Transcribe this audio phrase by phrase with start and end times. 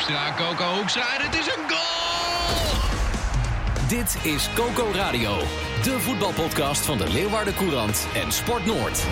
[0.00, 2.78] Hoekstra, Coco Hoekstra en het is een goal!
[3.88, 5.38] Dit is Coco Radio,
[5.82, 9.06] de voetbalpodcast van de Leeuwarden Courant en Sport Noord.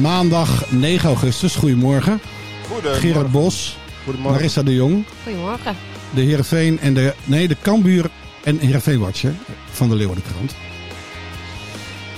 [0.00, 2.20] Maandag 9 augustus, goedemorgen.
[2.68, 3.00] Goedemorgen.
[3.08, 4.34] Gerard Bos, Goedemorgen.
[4.36, 5.76] Marissa de Jong, Goedemorgen.
[6.14, 8.10] de Heerenveen en de, nee, de Kambuur
[8.44, 9.34] en Heerenveen Watcher
[9.70, 10.54] van de Leeuwardenkrant.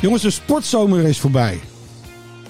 [0.01, 1.61] Jongens, de sportzomer is voorbij.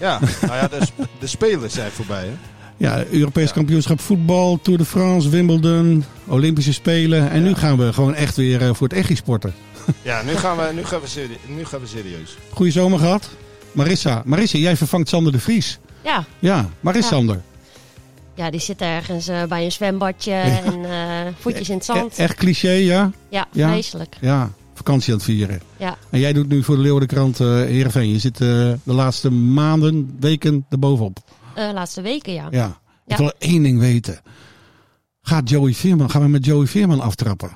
[0.01, 2.25] Ja, nou ja, de, sp- de spelers zijn voorbij.
[2.25, 2.33] Hè?
[2.77, 7.31] Ja, Europees kampioenschap voetbal, Tour de France, Wimbledon, Olympische Spelen.
[7.31, 9.55] En nu gaan we gewoon echt weer eh, voor het echi sporten.
[10.03, 12.37] Ja, nu gaan we, nu gaan we, serie- nu gaan we serieus.
[12.51, 13.29] Goeie zomer gehad.
[13.73, 15.79] Marissa, Marissa, jij vervangt Sander de Vries.
[16.05, 17.09] Ja, Ja, waar is Ja.
[17.11, 17.41] Sander?
[18.35, 21.01] ja die zit ergens eh, bij een zwembadje en eh,
[21.39, 22.19] voetjes in het zand.
[22.19, 23.11] E- echt cliché, ja?
[23.29, 23.69] Ja, Ja.
[23.73, 24.17] vreselijk.
[24.21, 25.61] Ja, vakantie aan het vieren.
[25.79, 25.97] Ja.
[26.11, 28.09] En jij doet nu voor de Leeuwardenkrant eh Heerenveen.
[28.09, 28.49] Je zit eh,
[28.83, 31.19] de laatste maanden, weken erbovenop.
[31.55, 32.49] Eh laatste weken, ja.
[32.51, 32.67] Ja.
[33.07, 33.17] Ik Ja.
[33.17, 34.21] wil één ding weten.
[35.23, 37.51] Gaat Joey Veerman, gaan we met Joey Veerman aftrappen?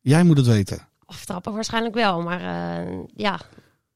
[0.00, 0.88] Jij moet het weten.
[1.04, 3.40] Aftrappen waarschijnlijk wel, maar eh, ja,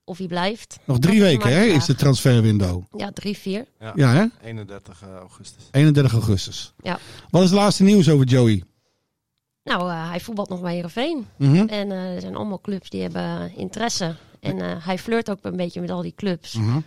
[0.04, 0.76] of hij blijft.
[0.84, 2.82] Nog drie weken hè, is de transferwindow.
[2.96, 3.64] Ja, drie, vier.
[3.94, 4.24] Ja hè?
[4.48, 5.62] 31 augustus.
[5.70, 6.72] 31 augustus.
[6.82, 6.98] Ja.
[7.30, 8.62] Wat is het laatste nieuws over Joey?
[9.64, 11.26] Nou, eh, hij voetbalt nog bij Heerenveen.
[11.36, 11.56] Mhm.
[11.68, 14.14] En eh, er zijn allemaal clubs die hebben interesse.
[14.40, 16.54] En eh, hij flirt ook een beetje met al die clubs.
[16.54, 16.78] Mhm.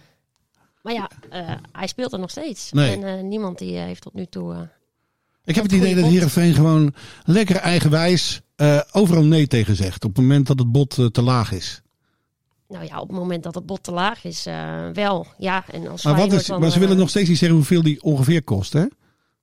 [0.81, 2.71] Maar ja, eh, hij speelt er nog steeds.
[2.71, 2.95] Nee.
[2.95, 4.53] En eh, niemand die eh, heeft tot nu toe...
[4.53, 4.59] eh,
[5.45, 6.11] Ik heb het idee dat bot.
[6.11, 6.93] Heerenveen gewoon
[7.23, 10.03] lekker eigenwijs eh, overal nee tegen zegt.
[10.05, 11.81] Op het moment dat het bod eh, te laag is.
[12.67, 15.27] nou ja, op het moment dat het bod te laag is, eh, wel.
[15.37, 17.81] Ja, en als Maar, wat is, maar ze eh, willen nog steeds niet zeggen hoeveel
[17.81, 18.85] die ongeveer kost hè?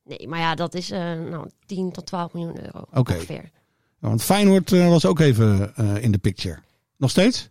[0.04, 1.00] Nee, maar ja, dat is eh
[1.31, 3.12] nou, 10 tot 12 miljoen euro Oké.
[3.12, 3.50] ongeveer.
[3.98, 6.59] Want Feyenoord eh, was ook even eh, in de picture.
[6.97, 7.48] Nog steeds?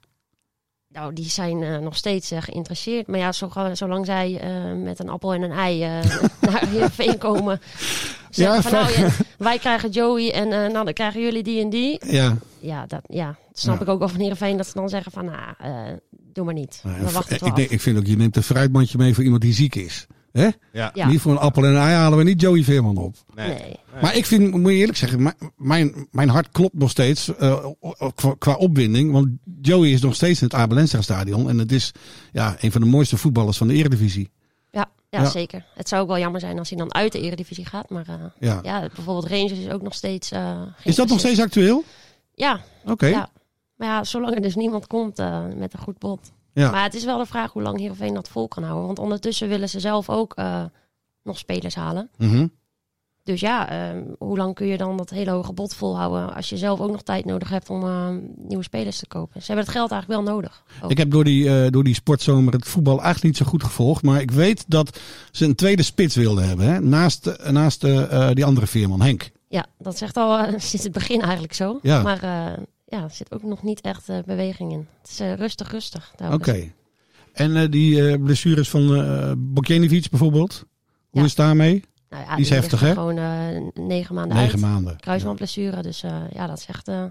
[0.87, 3.07] Nou, die zijn nog steeds geïnteresseerd.
[3.07, 4.41] Maar ja, zo, zolang zij
[4.83, 5.79] met een appel en een ei
[6.41, 7.61] naar Heerenveen komen...
[8.29, 11.69] Ja, zeggen van, nou, ja, wij krijgen Joey en nou, dan krijgen jullie die en
[11.69, 12.05] die.
[12.11, 12.37] Ja.
[12.59, 13.81] Ja, dat ja, snap Ja.
[13.81, 15.25] ik ook wel van Heerenveen dat ze dan zeggen van...
[15.25, 16.81] Nou, doe maar niet.
[16.83, 19.41] Nou, We wachten ik, denk, ik vind ook, je neemt een fruitmandje mee voor iemand
[19.41, 20.07] die ziek is.
[20.33, 20.49] Hè?
[20.71, 20.91] Ja.
[20.93, 21.07] Ja.
[21.07, 23.15] Niet voor een appel en een ei halen we niet Joey Veerman op.
[23.35, 23.47] Nee.
[23.47, 23.75] Nee.
[24.01, 27.65] Maar ik vind, moet je eerlijk zeggen, mijn- mijn, mijn hart klopt nog steeds eh,
[28.15, 29.11] qua, qua opwinding.
[29.11, 29.27] Want
[29.61, 31.49] Joey is nog steeds in het Abel Enstra stadion.
[31.49, 31.91] En het is
[32.31, 34.29] ja, een van de mooiste voetballers van de Eredivisie.
[34.71, 35.29] Ja, ja, Ja.
[35.29, 35.65] zeker.
[35.75, 37.89] Het zou ook wel jammer zijn als hij dan uit de Eredivisie gaat.
[37.89, 38.59] Maar eh, Ja.
[38.63, 41.83] ja, bijvoorbeeld Rangers is ook nog steeds eh, Is dat nog steeds actueel?
[42.33, 43.05] Ja, Oké.
[43.05, 43.29] Ja.
[43.75, 46.31] Maar ja, zolang er dus niemand komt eh, met een goed bod.
[46.53, 46.71] Ja.
[46.71, 48.85] Maar het is wel de vraag hoe lang Heerenveen dat vol kan houden.
[48.85, 50.63] Want ondertussen willen ze zelf ook eh,
[51.23, 52.09] nog spelers halen.
[52.17, 52.47] Mhm.
[53.23, 56.35] Dus ja, eh, hoe lang kun je dan dat hele hoge bod volhouden...
[56.35, 59.41] als je zelf ook nog tijd nodig hebt om eh, nieuwe spelers te kopen.
[59.41, 60.63] Ze hebben het geld eigenlijk wel nodig.
[60.81, 60.91] ook.
[60.91, 64.03] Ik heb door die, eh, door die sportzomer het voetbal eigenlijk niet zo goed gevolgd.
[64.03, 64.99] Maar ik weet dat
[65.31, 66.65] ze een tweede spits wilden hebben.
[66.65, 66.79] Hè?
[66.79, 67.81] Naast, naast
[68.33, 69.31] die andere veerman, Henk.
[69.47, 71.79] Ja, dat zegt al sinds het begin eigenlijk zo.
[71.81, 72.01] Ja.
[72.01, 72.19] Maar
[72.97, 74.87] ja, er zit ook nog niet echt eh, beweging in.
[75.01, 76.13] Het is eh, rustig, rustig.
[76.31, 76.71] Oké.
[77.33, 80.65] En eh, die eh, blessures van eh Bokjenovic bijvoorbeeld.
[81.09, 81.21] Hoe Ja.
[81.21, 81.83] is het daarmee?
[82.09, 82.91] Nou ja, Die is heftig, hè?
[82.93, 84.61] Gewoon eh, negen maanden Negen uit.
[84.61, 84.97] maanden.
[84.99, 87.05] Kruisbandblessure, dus eh, ja, dat is echt eh,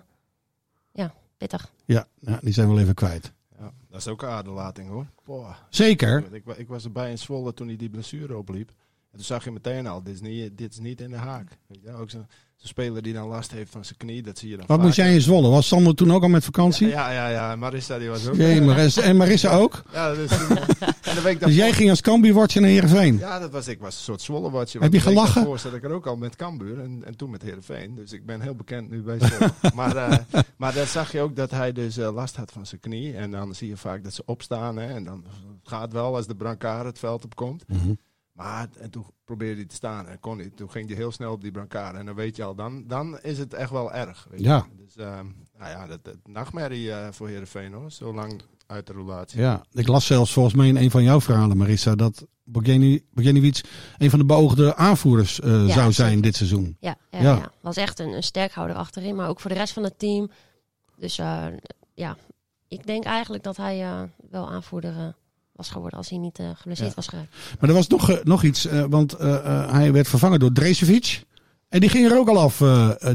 [0.93, 1.72] ja, pittig.
[1.84, 3.32] Ja, ja, die zijn we wel even kwijt.
[3.59, 5.06] Ja, dat is ook een aderlating hoor.
[5.25, 5.54] Boah.
[5.70, 6.25] Zeker.
[6.32, 8.70] Ik, ik was erbij in Zwolle toen hij die blessure opliep.
[9.12, 11.49] En toen zag je meteen al, dit is niet, dit is niet in de haak.
[11.67, 14.49] Weet je, ook zo'n zo'n speler die dan last heeft van zijn knie, dat zie
[14.50, 15.49] je dan Wat moest jij in Zwolle?
[15.49, 16.89] Was Sander toen ook al met vakantie?
[16.89, 17.56] Ja, ja, ja.
[17.56, 18.34] Marissa die was ook.
[18.34, 19.82] Jee, Marissa, en Marissa ook?
[19.93, 20.56] Ja, dus, toen-
[21.03, 23.19] en de week Dus jij ging als Cambuur-watcher naar Heerenveen?
[23.19, 24.79] Ja, dat was, ik was een soort Zwolle-watje.
[24.79, 25.35] Heb je gelachen?
[25.35, 27.94] Daarvoor zat ik er ook al met Cambuur en, en toen met Heerenveen.
[27.94, 29.53] Dus ik ben heel bekend nu bij Zwolle.
[29.75, 30.19] maar, eh,
[30.56, 33.15] maar dan zag je ook dat hij dus eh, last had van zijn knie.
[33.17, 34.76] En dan zie je vaak dat ze opstaan.
[34.76, 35.25] Hè, en dan
[35.62, 37.65] gaat wel als de brancard het veld opkomt.
[37.69, 37.93] Mhm.
[38.43, 40.56] Maar en toen probeerde hij te staan en kon niet.
[40.56, 41.97] Toen ging hij heel snel op die brancard.
[41.97, 44.27] En dan weet je al, dan, dan is het echt wel erg.
[44.31, 44.47] Weet je.
[44.47, 44.67] Ja.
[44.77, 45.27] Dus ehm,
[45.59, 47.91] nou ja, dat, dat nachtmerrie eh, voor Heerenveen hoor.
[47.91, 49.41] Zo lang uit de roulatie.
[49.41, 53.61] Ja, ik las zelfs volgens mij in een van jouw verhalen, Marissa, dat Bogeni- Bogeniewicz
[53.99, 56.23] een van de beoogde aanvoerders eh, Ja, zou zijn zeker.
[56.23, 56.77] dit seizoen.
[56.81, 57.35] Ja, ja, Ja.
[57.37, 57.53] ja.
[57.61, 60.31] was echt een, een sterkhouder achterin, maar ook voor de rest van het team.
[60.97, 61.47] Dus eh,
[61.94, 62.17] ja,
[62.69, 65.06] ik denk eigenlijk dat hij eh, wel aanvoerder eh,
[65.62, 66.94] was geworden als hij niet eh, geblesseerd Ja.
[66.97, 67.29] was geraakt.
[67.61, 70.53] Maar er was nog, eh, nog iets, eh, want eh, eh, hij werd vervangen door
[70.53, 71.25] Dresevic.
[71.69, 72.62] En die ging er ook al af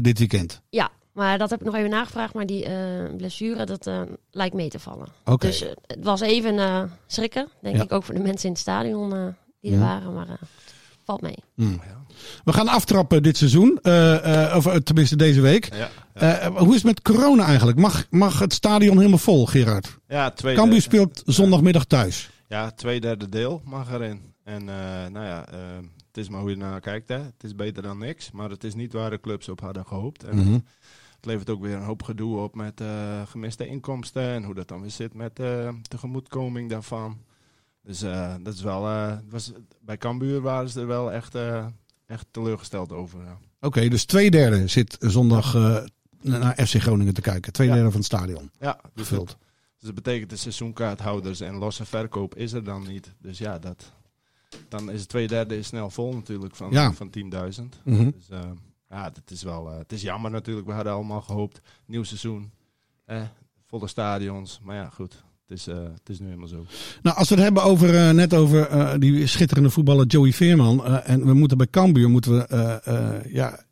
[0.00, 0.60] dit weekend.
[0.70, 2.34] Ja, maar dat heb ik nog even nagevraagd.
[2.34, 3.90] Maar die eh, blessure, dat
[4.30, 5.06] lijkt mee te vallen.
[5.24, 5.46] Oké.
[5.46, 7.82] Dus het was even eh, schrikken, denk Ja.
[7.82, 9.26] ik, ook voor de mensen in het stadion eh,
[9.60, 9.76] die Ja.
[9.76, 10.14] er waren.
[10.14, 10.34] Maar eh,
[11.04, 11.36] valt mee.
[12.44, 15.74] We gaan aftrappen dit seizoen, eh, eh, of tenminste deze week.
[15.74, 17.78] Ja, Eh, hoe is het met corona eigenlijk?
[17.78, 19.98] Mag, mag het stadion helemaal vol, Gerard?
[20.08, 22.30] ja twee Cambuur speelt zondagmiddag thuis.
[22.48, 24.34] Ja, twee derde deel mag erin.
[24.44, 25.58] En eh, nou ja, eh,
[26.06, 27.08] het is maar hoe je ernaar kijkt.
[27.08, 27.18] Hè.
[27.18, 30.24] Het is beter dan niks, maar het is niet waar de clubs op hadden gehoopt.
[30.24, 30.52] En Mhm.
[31.16, 34.68] het levert ook weer een hoop gedoe op met eh, gemiste inkomsten en hoe dat
[34.68, 37.18] dan weer zit met de tegemoetkoming daarvan.
[37.82, 37.98] Dus
[38.42, 38.80] dat is wel,
[39.28, 41.34] was, bij Cambuur waren ze er wel echt,
[42.06, 43.20] echt teleurgesteld over.
[43.24, 43.38] ja.
[43.60, 45.54] Oké, dus twee derde zit zondag
[46.22, 47.52] naar FC Groningen te kijken.
[47.52, 47.74] Twee Ja.
[47.74, 49.36] derde van het stadion Ja, dus gevuld.
[49.78, 53.14] Dus dat betekent de seizoenkaarthouders en losse verkoop is er dan niet.
[53.20, 53.92] Dus ja, dat,
[54.68, 56.92] dan is het twee derde is snel vol natuurlijk van, Ja.
[56.92, 57.82] van 10.000.
[57.84, 58.10] Mhm.
[58.10, 58.40] Dus eh,
[58.90, 60.66] ja, dat is wel, eh, het is jammer natuurlijk.
[60.66, 62.50] We hadden allemaal gehoopt, nieuw seizoen,
[63.04, 63.22] eh,
[63.66, 64.60] volle stadions.
[64.62, 65.12] Maar ja, goed,
[65.46, 66.66] het is, eh, het is nu helemaal zo.
[67.02, 70.84] Nou, als we het hebben over, net over die schitterende voetballer Joey Veerman.
[70.84, 73.64] en we moeten bij Cambuur moeten we, ja,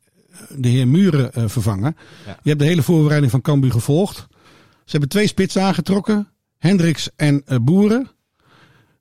[0.57, 1.97] de heer Muren vervangen.
[2.27, 2.39] Ja.
[2.43, 4.27] Je hebt de hele voorbereiding van Cambuur gevolgd.
[4.87, 6.29] Ze hebben twee spitsen aangetrokken.
[6.59, 8.09] Hendricks en eh, Boeren.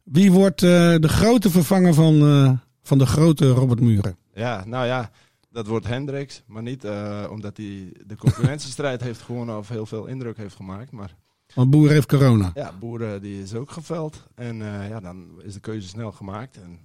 [0.03, 2.51] Wie wordt eh, de grote vervanger van, eh,
[2.81, 4.17] van de grote Robert Muren?
[4.33, 5.11] Ja, nou ja,
[5.49, 6.43] dat wordt Hendricks.
[6.45, 6.83] Maar niet
[7.29, 10.91] omdat hij de concurrentiestrijd heeft gewonnen of heel veel indruk heeft gemaakt.
[10.91, 11.15] Maar
[11.53, 12.51] Want Boeren heeft corona.
[12.53, 14.27] Ja, Boeren die is ook geveld.
[14.35, 16.57] En ja, dan is de keuze snel gemaakt.
[16.57, 16.79] En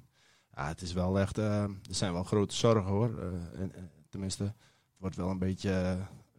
[0.54, 3.10] ja, het is wel echt, er zijn wel grote zorgen hoor.
[3.58, 3.72] En,
[4.08, 4.54] tenminste, het
[4.98, 5.70] wordt wel een beetje,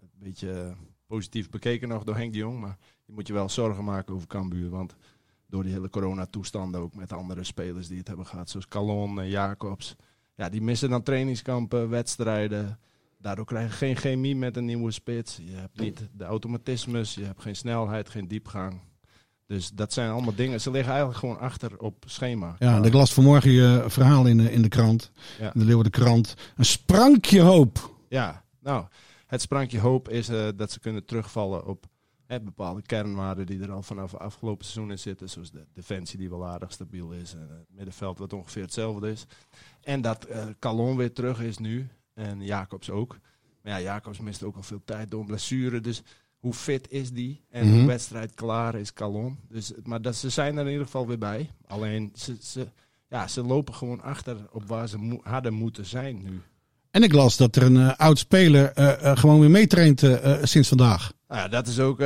[0.02, 0.76] een beetje
[1.12, 2.60] positief bekeken nog door Henk de Jong.
[2.60, 4.70] Maar je moet je wel zorgen maken over Cambuur.
[4.70, 4.96] Want
[5.48, 8.50] door die hele coronatoestanden ook met andere spelers die het hebben gehad.
[8.50, 9.96] Zoals Calon en Jacobs.
[10.36, 12.80] Ja, die missen dan trainingskampen, wedstrijden.
[13.18, 15.38] Daardoor krijg je geen chemie met een nieuwe spits.
[15.44, 18.80] Je hebt niet de automatismes, je hebt geen snelheid, geen diepgang.
[19.48, 20.62] Dus dat zijn allemaal dingen.
[20.62, 22.56] Ze liggen eigenlijk gewoon achter op schema.
[22.60, 25.12] Ja, ik las vanmorgen je verhaal in de, in de krant.
[25.40, 25.54] Ja.
[25.54, 26.36] In de Leeuwarden krant.
[26.56, 27.96] Een sprankje hoop.
[28.08, 28.86] Ja, nou,
[29.32, 31.86] het sprankje hoop is eh, dat ze kunnen terugvallen op
[32.42, 35.30] bepaalde kernwaarden die er al vanaf het afgelopen seizoen in zitten.
[35.30, 37.34] Zoals de defensie die wel aardig stabiel is.
[37.34, 39.26] En het middenveld wat ongeveer hetzelfde is.
[39.82, 41.88] En dat eh Calon weer terug is nu.
[42.14, 43.18] En Jacobs ook.
[43.64, 45.80] Maar ja, Jacobs mist ook al veel tijd door een blessure.
[45.82, 46.02] Dus
[46.40, 47.44] hoe fit is die?
[47.50, 47.78] En Mhm.
[47.78, 49.40] hoe wedstrijd klaar is Calon?
[49.50, 51.50] Dus, maar dat, ze zijn er in ieder geval weer bij.
[51.66, 52.68] Alleen ze, ze,
[53.10, 56.42] ja, ze lopen gewoon achter op waar ze mo- hadden moeten zijn nu.
[56.92, 60.00] En ik las dat er een eh, oud speler eh, eh, gewoon weer meetraint
[60.42, 61.12] sinds vandaag.
[61.28, 62.00] Nou ja, dat is ook,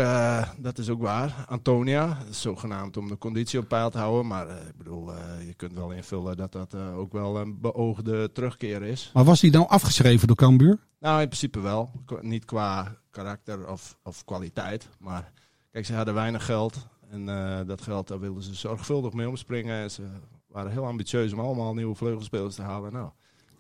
[0.58, 1.46] dat is ook waar.
[1.48, 4.28] Antonia, zogenaamd om de conditie op peil te houden.
[4.28, 5.12] Maar ik bedoel,
[5.46, 9.12] je kunt wel invullen dat dat ook wel een beoogde terugkeer is.
[9.14, 10.80] Maar was hij nou afgeschreven door Cambuur?
[11.00, 11.92] Nou, in principe wel.
[12.22, 14.88] Niet qua karakter of, of kwaliteit.
[15.00, 15.32] Maar
[15.72, 16.88] kijk, ze hadden weinig geld.
[17.10, 17.26] En
[17.68, 19.82] dat geld, daar wilden ze zorgvuldig mee omspringen.
[19.82, 20.04] En ze
[20.48, 22.94] waren heel ambitieus om allemaal nieuwe vleugelspelers te halen.
[22.94, 23.10] Nou,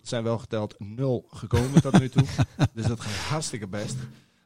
[0.07, 2.24] zijn wel geteld nul gekomen tot nu toe.
[2.74, 3.96] Dus dat gaat hartstikke best.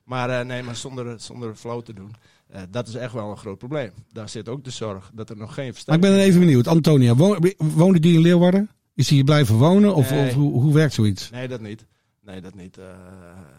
[0.03, 2.11] Maar eh, nee, maar zonder, zonder flauw te doen.
[2.47, 3.91] eh, dat is echt wel een groot probleem.
[4.11, 6.67] Daar zit ook de zorg dat er nog geen Maar ik ben even benieuwd.
[6.67, 8.69] Antonia, wo- woonde die in Leeuwarden?
[8.93, 9.95] Is hij hier blijven wonen?
[9.95, 10.27] Of, Nee.
[10.27, 11.29] of hoe, hoe werkt zoiets?
[11.29, 11.85] Nee, dat niet.
[12.21, 12.77] Nee, dat niet.
[12.77, 12.85] Eh,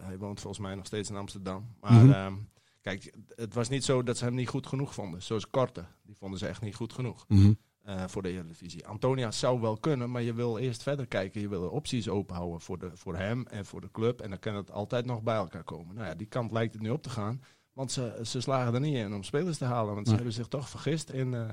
[0.03, 1.65] hij woont volgens mij nog steeds in Amsterdam.
[1.81, 2.11] Maar Mhm.
[2.13, 2.33] ehm,
[2.81, 5.23] kijk, het was niet zo dat ze hem niet goed genoeg vonden.
[5.23, 5.85] Zoals Korte.
[6.03, 7.53] Die vonden ze echt niet goed genoeg Mhm.
[7.85, 8.87] Eh, voor de Eredivisie.
[8.87, 11.41] Antonia zou wel kunnen, maar je wil eerst verder kijken.
[11.41, 14.21] Je wil opties openhouden voor, de, voor hem en voor de club.
[14.21, 15.95] En dan kan het altijd nog bij elkaar komen.
[15.95, 17.43] Nou ja, die kant lijkt het nu op te gaan.
[17.73, 19.95] Want ze, ze slagen er niet in om spelers te halen.
[19.95, 21.49] Want ze hebben zich toch vergist in, eh,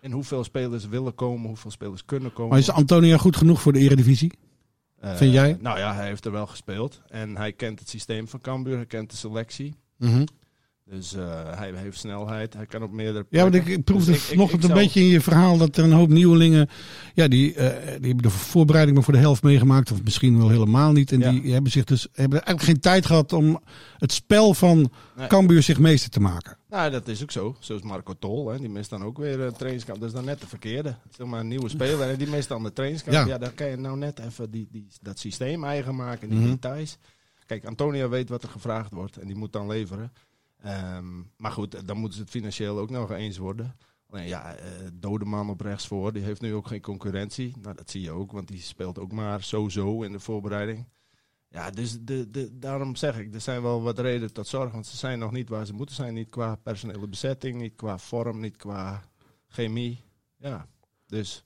[0.00, 2.50] in hoeveel spelers willen komen, hoeveel spelers kunnen komen.
[2.50, 4.38] Maar is Antonia goed genoeg voor de Eredivisie?
[4.96, 5.56] Eh, Vind jij?
[5.60, 7.02] Nou ja, hij heeft er wel gespeeld.
[7.08, 9.74] En hij kent het systeem van Cambuur, hij kent de selectie.
[9.96, 10.26] Mhm.
[10.90, 13.84] Dus eh, hij heeft snelheid, hij kan op meerdere Ja, want ik, plekken.
[13.84, 16.68] proefde Dus vanochtend een zou- beetje in je verhaal dat er een hoop nieuwelingen.
[17.14, 19.90] Ja, die, eh, die hebben de voorbereiding maar voor de helft meegemaakt.
[19.92, 21.12] Of misschien wel helemaal niet.
[21.12, 21.30] En Ja.
[21.30, 23.60] die hebben, zich dus, hebben eigenlijk geen tijd gehad om
[23.98, 25.26] het spel van Nee.
[25.26, 26.56] Cambuur zich meester te maken.
[26.68, 27.56] Nou, dat is ook zo.
[27.58, 29.98] Zoals Marco Tol, hè, die mist dan ook weer een trainingskamp.
[30.00, 30.94] Dat is dan net de verkeerde.
[31.16, 33.16] Zeg maar een nieuwe speler en die mist dan de trainingskamp.
[33.16, 33.26] Ja.
[33.26, 36.48] Ja, dan kan je nou net even die, die, dat systeem eigen maken, die Mhm.
[36.48, 36.98] details.
[37.46, 40.12] Kijk, Antonia weet wat er gevraagd wordt en die moet dan leveren.
[40.62, 43.76] Ehm, maar goed, dan moeten ze het financieel ook nog eens worden.
[44.10, 47.56] Alleen ja, eh Dodeman op rechts voor, die heeft nu ook geen concurrentie.
[47.60, 50.88] Nou, dat zie je ook, want die speelt ook maar zo-zo in de voorbereiding.
[51.48, 54.72] Ja, dus de, de, daarom zeg ik, er zijn wel wat redenen tot zorg.
[54.72, 56.14] Want ze zijn nog niet waar ze moeten zijn.
[56.14, 59.02] Niet qua personele bezetting, niet qua vorm, niet qua
[59.46, 60.04] chemie.
[60.36, 60.66] Ja,
[61.06, 61.44] dus...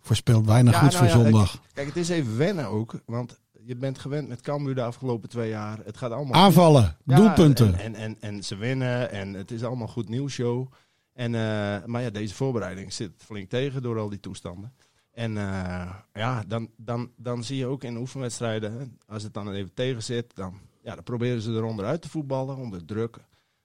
[0.00, 1.62] Voorspelt weinig Ja, goed nou voor ja, zondag.
[1.72, 3.00] Kijk, het is even wennen ook.
[3.06, 5.78] Want je bent gewend met Cambuur de afgelopen twee jaar.
[5.84, 7.74] Het gaat allemaal Aanvallen, Ja, doelpunten.
[7.78, 10.72] En, en, en, en ze winnen en het is allemaal goed nieuwsshow.
[11.12, 14.72] En, eh, maar ja, deze voorbereiding zit flink tegen door al die toestanden.
[15.12, 19.74] En eh, ja, dan, dan, dan zie je ook in oefenwedstrijden, als het dan even
[19.74, 23.16] tegen zit, dan, ja, dan proberen ze er onderuit te voetballen, onder druk,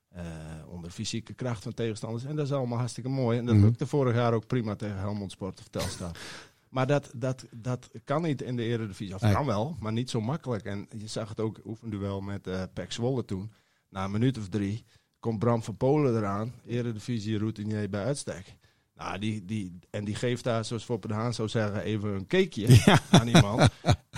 [0.10, 0.24] eh,
[0.68, 2.24] onder fysieke kracht van tegenstanders.
[2.24, 3.38] En dat is allemaal hartstikke mooi.
[3.38, 3.64] En dat Mhm.
[3.64, 6.12] lukte vorig jaar ook prima tegen Helmond Sport of Telstar.
[6.70, 9.16] Maar dat, dat, dat kan niet in de Eredivisie.
[9.16, 10.66] Of kan wel, maar niet zo makkelijk.
[10.66, 13.52] En je zag het ook oefenduel met eh Pek Zwolle toen.
[13.90, 14.86] Na een minuut of drie
[15.20, 16.54] komt Bram van Polen eraan.
[16.66, 18.58] Eredivisie routinier bij uitstek.
[18.96, 22.28] Nou, die, die, en die geeft daar, zoals Foppe de Haan zou zeggen, even een
[22.28, 23.70] cakeje aan iemand.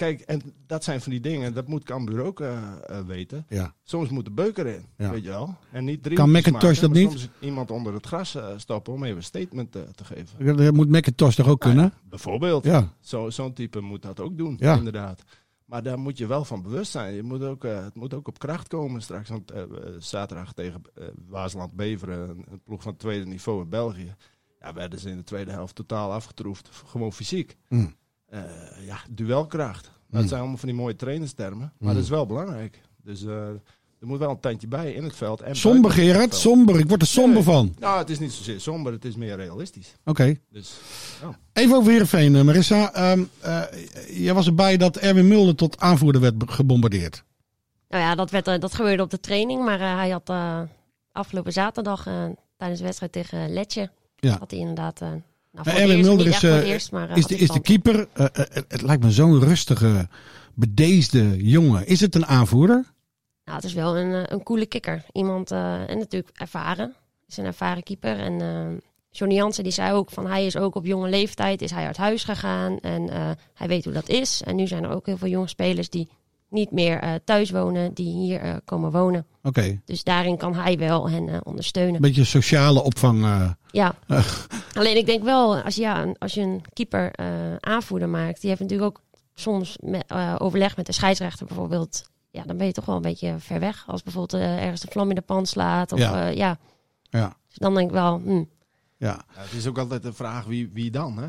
[0.00, 2.62] Kijk, en dat zijn van die dingen, dat moet Cambuur ook eh,
[3.06, 3.46] weten.
[3.48, 3.74] Ja.
[3.82, 5.10] Soms moet de beuker in, Ja.
[5.10, 5.56] weet je wel.
[5.72, 7.10] En niet drie Kan maken, dat niet?
[7.10, 10.56] Soms iemand onder het gras eh, stoppen om even een statement te geven.
[10.56, 11.92] Dat moet McIntosh toch ook kunnen?
[12.08, 12.64] Bijvoorbeeld.
[12.64, 12.92] Ja.
[13.00, 14.76] Zo- Zo'n type moet dat ook doen, Ja.
[14.76, 15.22] inderdaad.
[15.64, 17.14] Maar daar moet je wel van bewust zijn.
[17.14, 19.28] Je moet ook, het moet ook op kracht komen straks.
[19.28, 19.52] Want
[19.98, 24.14] zaterdag tegen eh Waasland Beveren, een, ploeg van het tweede niveau in België.
[24.60, 26.68] Ja, werden ze in de tweede helft totaal afgetroefd.
[26.86, 27.56] Gewoon fysiek.
[27.68, 27.94] Mm.
[28.30, 28.40] Eh,
[28.86, 29.90] ja, duelkracht.
[30.10, 30.28] Dat Mm.
[30.28, 31.58] zijn allemaal van die mooie trainerstermen.
[31.78, 31.94] Maar Mm.
[31.94, 32.80] dat is wel belangrijk.
[33.02, 33.46] Dus eh,
[34.00, 35.40] er moet wel een tandje bij in het veld.
[35.40, 36.18] En Somber, Gerard.
[36.28, 36.34] veld.
[36.34, 36.78] Somber.
[36.78, 37.42] Ik word er somber Nee.
[37.42, 37.74] van.
[37.78, 38.92] Nou, het is niet zozeer somber.
[38.92, 39.94] Het is meer realistisch.
[40.04, 40.36] Oké.
[40.50, 40.72] Dus
[41.52, 42.92] Even over Heerenveen, eh, Marissa.
[42.92, 43.62] Ehm eh,
[44.08, 47.24] jij was erbij dat Erwin Mulder tot aanvoerder werd gebombardeerd.
[47.88, 49.64] Nou ja, dat, werd, dat gebeurde op de training.
[49.64, 50.60] Maar eh, hij had eh,
[51.12, 52.24] afgelopen zaterdag eh,
[52.56, 53.90] tijdens de wedstrijd tegen Letje...
[54.16, 54.38] Ja.
[54.38, 55.00] had hij inderdaad...
[55.52, 58.82] nou, Erwin Mulder is, eh, eerst, maar, eh, Is de, is de keeper, eh, het,
[58.82, 60.08] lijkt me zo'n rustige,
[60.54, 61.86] bedeesde jongen.
[61.86, 62.84] Is het een aanvoerder?
[63.44, 65.04] Nou, het is wel een, een coole kikker.
[65.12, 66.86] Iemand, en natuurlijk ervaren.
[67.20, 68.18] Het is een ervaren keeper.
[68.18, 68.80] En
[69.10, 71.96] Johnny Jansen die zei ook van hij is ook op jonge leeftijd is hij uit
[71.96, 72.78] huis gegaan.
[72.78, 73.08] En
[73.54, 74.42] hij weet hoe dat is.
[74.42, 76.08] En nu zijn er ook heel veel jonge spelers die
[76.50, 79.26] niet meer eh, thuis wonen, die hier eh, komen wonen.
[79.42, 81.94] Oké, Dus daarin kan hij wel hen eh, ondersteunen.
[81.94, 83.24] een beetje sociale opvang.
[83.24, 83.50] eh.
[83.70, 83.94] Ja.
[84.78, 87.26] Alleen ik denk wel, als, je- ja, een- als je een keeper eh,
[87.60, 89.02] aanvoerder maakt, die heeft natuurlijk ook
[89.34, 92.08] soms met, eh, overleg met de scheidsrechter bijvoorbeeld.
[92.30, 93.84] Ja, dan ben je toch wel een beetje ver weg.
[93.86, 95.92] Als bijvoorbeeld ergens de vlam in de pan slaat.
[95.92, 96.18] Of, Ja.
[96.20, 96.28] ja.
[96.30, 96.58] ja.
[97.10, 98.44] ja, Dus dan denk ik wel, hm, ja.
[98.96, 101.26] ja, het is ook altijd de vraag wie, wie dan, hè?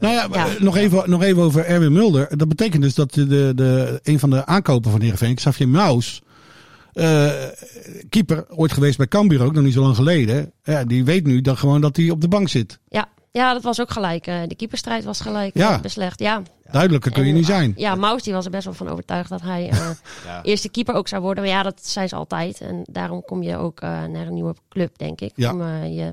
[0.00, 0.46] Nou ja, Ja.
[0.46, 2.36] eh, Nog, even, nog even over Erwin Mulder.
[2.36, 6.22] Dat betekent dus dat de, de, de, een van de aankopen van Heerenveen, Xavier Maus,
[6.92, 7.30] eh,
[8.08, 10.52] keeper, ooit geweest bij Cambuur ook, nog niet zo lang geleden.
[10.62, 12.78] Ja, die weet nu dan gewoon dat hij op de bank zit.
[12.88, 13.08] ja.
[13.30, 14.26] ja, dat was ook gelijk.
[14.26, 15.80] eh, de keeperstrijd was gelijk Ja.
[15.80, 16.20] beslecht.
[16.20, 16.42] Ja.
[16.70, 17.72] Duidelijker kun je En, niet zijn.
[17.76, 19.78] Ja, Maus die was er best wel van overtuigd dat hij eh,
[20.26, 20.42] Ja.
[20.42, 21.44] eerste keeper ook zou worden.
[21.44, 22.60] Maar ja, dat zijn ze altijd.
[22.60, 25.32] En daarom kom je ook eh, naar een nieuwe club, denk ik.
[25.34, 25.52] Ja.
[25.52, 26.12] Om eh, je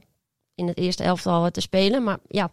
[0.56, 2.04] in het eerste elftal te spelen.
[2.04, 2.50] Maar ja,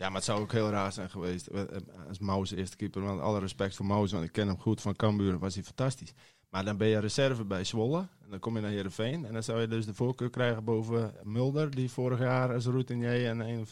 [0.00, 1.62] Ja, maar het zou ook heel raar zijn geweest eh,
[2.08, 3.02] als Maus eerste keeper.
[3.02, 6.12] Want alle respect voor Maus, want ik ken hem goed van Cambuur, was hij fantastisch.
[6.50, 9.24] Maar dan ben je reserve bij Zwolle en dan kom je naar Heerenveen.
[9.26, 13.26] En dan zou je dus de voorkeur krijgen boven Mulder, die vorig jaar als routinier
[13.26, 13.66] en een,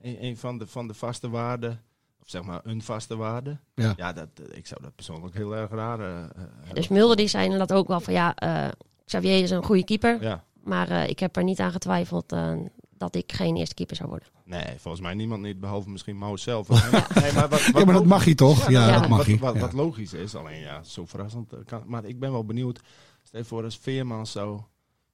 [0.00, 1.82] een, een van, de, van de vaste waarden,
[2.22, 3.58] of zeg maar een vaste waarde.
[3.74, 3.92] Ja.
[3.96, 7.28] Ja, dat, eh, ik zou dat persoonlijk heel erg raar eh, eh, Dus Mulder die
[7.28, 8.68] zei inderdaad ook wel van ja, eh,
[9.04, 10.22] Xavier is een goede keeper.
[10.22, 12.52] Ja, Maar eh, ik heb er niet aan getwijfeld eh,
[13.00, 14.28] dat ik geen eerste keeper zou worden.
[14.44, 16.68] nee, volgens mij niemand niet, behalve misschien Maus zelf.
[16.68, 18.68] Nee, maar wat, Ja, maar dat mag hij toch?
[18.70, 18.98] Ja, Ja.
[19.00, 19.60] dat mag wat, hij.
[19.62, 21.52] wat, logisch is, alleen ja, zo verrassend.
[21.66, 22.80] Kan, maar ik ben wel benieuwd.
[23.22, 24.60] Stel je voor als Veerman zou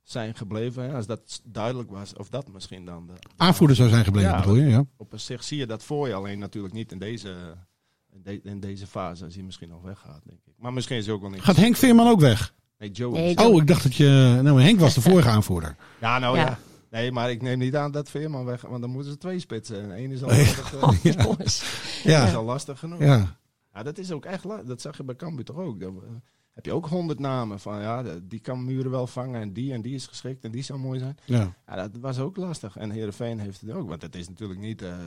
[0.03, 4.05] zijn gebleven, hè, als dat duidelijk was, of dat misschien dan de Aanvoerder zou zijn
[4.05, 4.67] gebleven, Ja, bedoel je?
[4.69, 4.85] Ja.
[4.97, 7.35] Op zich zie je dat voor je, alleen natuurlijk niet in deze,
[8.13, 10.53] in, de- in deze fase, als hij misschien nog weggaat, denk ik.
[10.59, 11.41] Maar misschien is hij ook wel niet.
[11.43, 12.55] Gaat Henk Veerman ook weg?
[12.79, 13.13] Nee, Joe.
[13.13, 13.53] Nee, is- Joe.
[13.53, 14.41] Oh, ik dacht dat je...
[14.43, 15.77] Nou, Henk was de vorige aanvoerder.
[16.01, 16.45] Ja, nou ja.
[16.45, 16.59] Ja.
[16.97, 19.83] Nee, maar ik neem niet aan dat Veerman weg want dan moeten ze twee spitsen.
[19.83, 20.45] En één is al, Nee.
[20.47, 23.01] lastig, eh, is Ja, al lastig genoeg.
[23.01, 23.39] ja.
[23.73, 25.81] Ja, dat is ook echt Dat zag je bij Cambuur toch ook.
[25.81, 26.23] Dan
[26.53, 29.83] heb je ook honderd namen van ja, die kan muren wel vangen en die en
[29.83, 31.17] die is geschikt en die zou mooi zijn.
[31.25, 31.57] ja.
[31.67, 32.77] Ja, dat was ook lastig.
[32.77, 33.89] En Heerenveen heeft het ook.
[33.89, 34.83] Want het is natuurlijk niet...
[34.83, 34.99] eh,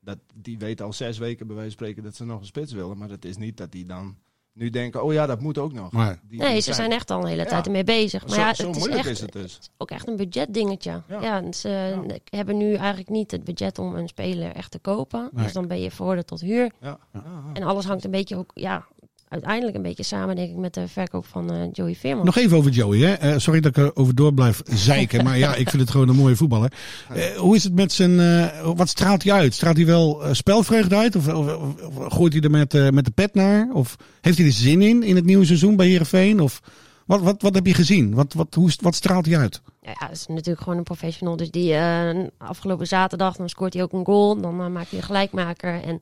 [0.00, 2.72] dat, die weten al zes weken bij wijze van spreken dat ze nog een spits
[2.72, 2.98] willen.
[2.98, 4.16] Maar het is niet dat die dan
[4.60, 5.92] nu denken, oh ja, dat moet ook nog.
[5.92, 7.48] Maar Die- Nee, die ze zijn echt al een hele Ja.
[7.48, 8.26] tijd ermee bezig.
[8.26, 9.58] Maar Zo, ja, zo het is moeilijk echt, is het dus.
[9.78, 11.02] ook echt een budgetdingetje.
[11.20, 11.52] Ja.
[11.52, 12.36] Ze Ja.
[12.36, 15.28] hebben nu eigenlijk niet het budget om een speler echt te kopen.
[15.32, 15.44] Nee.
[15.44, 16.70] Dus dan ben je veroordeeld tot huur.
[16.80, 16.98] Ja.
[17.12, 17.22] Ja.
[17.52, 18.86] En alles hangt een beetje ook ja,
[19.30, 22.24] uiteindelijk een beetje samen, denk ik, met de verkoop van eh, Joey Veerman.
[22.24, 22.98] Nog even over Joey.
[22.98, 23.12] Hè?
[23.12, 25.24] Eh, sorry dat ik er over door blijf zeiken.
[25.24, 26.72] maar ja, ik vind het gewoon een mooie voetballer.
[27.14, 28.20] Eh, hoe is het met zijn.
[28.20, 29.54] eh, wat straalt hij uit?
[29.54, 31.16] Straalt hij wel spelvreugde uit?
[31.16, 33.68] Of, of, of- of gooit hij er met, eh, met de pet naar?
[33.72, 36.40] Of heeft hij er zin in in het nieuwe seizoen bij Herenveen?
[36.40, 36.60] Of
[37.06, 38.14] wat, wat, wat heb je gezien?
[38.14, 39.60] Wat, wat, hoe, wat straalt hij uit?
[39.82, 41.36] Ja, ja, is natuurlijk gewoon een professional.
[41.36, 44.40] Dus die eh, afgelopen zaterdag, dan scoort hij ook een goal.
[44.40, 45.82] Dan maakt hij een gelijkmaker.
[45.82, 46.00] En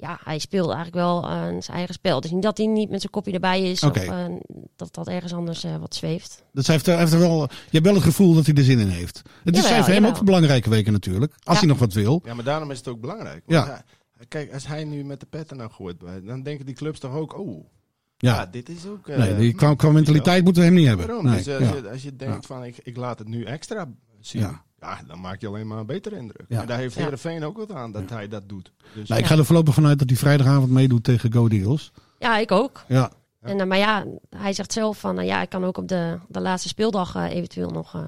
[0.00, 2.20] ja, hij speelt eigenlijk wel eh, zijn eigen spel.
[2.20, 3.82] Dus niet dat hij niet met zijn kopje erbij is.
[3.82, 4.24] Of eh,
[4.76, 6.42] dat dat ergens anders eh, wat zweeft.
[6.52, 8.54] Dus hij heeft, er- hij heeft er wel, je hebt wel het gevoel dat hij
[8.54, 9.22] er zin in heeft.
[9.44, 11.32] Het is zijn voor hem ook belangrijke weken natuurlijk.
[11.32, 11.58] Als Ja.
[11.58, 12.20] hij nog wat wil.
[12.24, 13.42] Ja, maar daarom is het ook belangrijk.
[13.46, 13.66] Ja.
[13.66, 17.12] Hij- kijk, als hij nu met de petten nou gooit, dan denken die clubs toch
[17.14, 17.64] ook, oh,
[18.16, 19.08] ja, Ja, dit is ook...
[19.08, 21.06] eh, nee, die, qua, qua mentaliteit moeten we hem niet hebben.
[21.06, 21.24] Waarom?
[21.24, 21.56] Nee, dus ja.
[21.58, 23.88] als, je, als je denkt van, ik, ik laat het nu extra
[24.20, 24.98] zien, Ja.
[25.06, 26.44] dan maak je alleen maar een betere indruk.
[26.48, 26.60] Ja.
[26.60, 27.00] En daar heeft Ja.
[27.02, 28.72] Heerenveen ook wat aan, dat hij dat doet.
[28.94, 31.92] Dus, Nou, ik ga er voorlopig vanuit dat hij vrijdagavond meedoet tegen Go Eagles.
[32.18, 32.84] Ja, ik ook.
[32.88, 33.10] Ja,
[33.42, 34.04] En, eh, maar ja,
[34.36, 37.30] hij zegt zelf van, eh, ja, ik kan ook op de, de laatste speeldag eh,
[37.30, 38.00] eventueel nog, eh,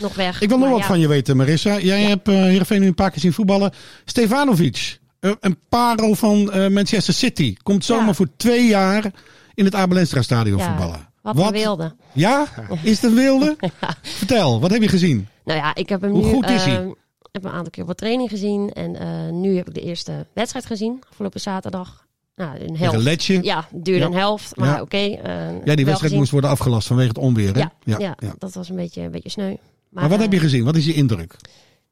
[0.00, 0.40] nog weg.
[0.40, 1.78] Ik wil nog Maar wat ja, van je weten, Marissa.
[1.78, 3.72] Jij hebt uh, Heerenveen nu een paar keer zien voetballen.
[4.04, 7.54] Stefanovic, een parel van eh, Manchester City.
[7.62, 8.12] Komt zomaar Ja.
[8.14, 9.10] voor twee jaar
[9.54, 11.08] in het Abel Enstra stadion Ja, voetballen.
[11.22, 11.94] Wat, een wilde.
[12.12, 12.46] Ja?
[12.82, 13.56] Is het een wilde?
[14.02, 15.28] Vertel, wat heb je gezien?
[15.44, 16.32] Nou ja, ik heb hem Hoe nu...
[16.32, 16.84] goed is hij?
[16.84, 16.90] eh,
[17.32, 18.72] heb een aantal keer op training gezien.
[18.72, 21.02] En eh, nu heb ik de eerste wedstrijd gezien.
[21.10, 22.06] Afgelopen zaterdag.
[22.34, 22.98] Nou, een helft.
[23.02, 23.42] Letje.
[23.42, 24.06] Ja, duurde Ja.
[24.06, 24.56] een helft.
[24.56, 24.80] Maar Ja.
[24.80, 24.96] oké.
[24.96, 26.18] eh, Ja, die wedstrijd gezien.
[26.18, 27.54] moest worden afgelast vanwege het onweer.
[27.54, 27.60] Hè?
[27.84, 29.48] Ja, ja, dat was een beetje, een beetje sneu.
[29.48, 29.58] Maar,
[29.90, 30.64] Maar wat eh, heb je gezien?
[30.64, 31.36] Wat is je indruk?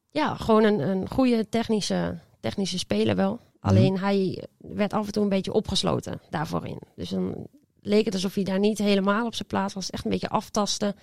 [0.09, 3.39] Ja, gewoon een, een goede technische, technische speler wel.
[3.59, 6.79] Alleen hij werd af en toe een beetje opgesloten daarvoor in.
[6.95, 7.47] Dus dan
[7.81, 9.89] leek het alsof hij daar niet helemaal op zijn plaats was.
[9.89, 10.95] Echt een beetje aftasten.